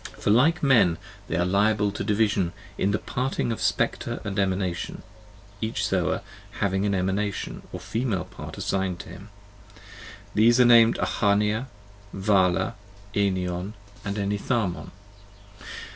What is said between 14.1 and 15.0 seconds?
Enitharmon.